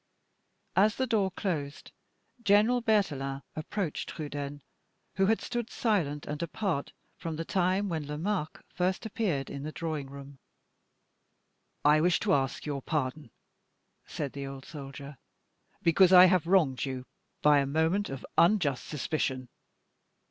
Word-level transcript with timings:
As 0.75 0.95
the 0.95 1.05
door 1.05 1.29
closed, 1.29 1.91
General 2.43 2.81
Berthelin 2.81 3.43
approached 3.55 4.09
Trudaine, 4.09 4.63
who 5.17 5.27
had 5.27 5.41
stood 5.41 5.69
silent 5.69 6.25
and 6.25 6.41
apart, 6.41 6.91
from 7.19 7.35
the 7.35 7.45
time 7.45 7.87
when 7.87 8.07
Lomaque 8.07 8.63
first 8.73 9.05
appeared 9.05 9.47
in 9.51 9.61
the 9.61 9.71
drawing 9.71 10.09
room. 10.09 10.39
"I 11.85 12.01
wish 12.01 12.19
to 12.21 12.33
ask 12.33 12.65
your 12.65 12.81
pardon," 12.81 13.29
said 14.07 14.33
the 14.33 14.47
old 14.47 14.65
soldier, 14.65 15.19
"because 15.83 16.11
I 16.11 16.25
have 16.25 16.47
wronged 16.47 16.83
you 16.83 17.05
by 17.43 17.59
a 17.59 17.67
moment 17.67 18.09
of 18.09 18.25
unjust 18.39 18.87
suspicion. 18.87 19.49